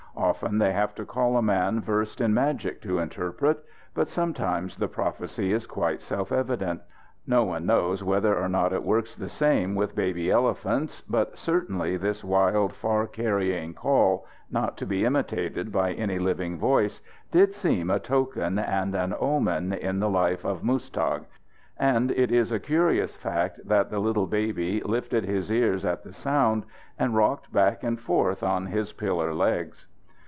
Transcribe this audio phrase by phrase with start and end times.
[0.13, 3.63] Often they have to call a man versed in magic to interpret,
[3.95, 6.81] but sometimes the prophecy is quite self evident.
[7.25, 11.95] No one knows whether or not it works the same with baby elephants, but certainly
[11.95, 17.89] this wild, far carrying call, not to be imitated by any living voice, did seem
[17.89, 21.23] a token and an omen in the life of Muztagh.
[21.77, 26.13] And it is a curious fact that the little baby lifted his ears at the
[26.13, 26.65] sound
[26.99, 29.87] and rocked back and forth on his pillar legs.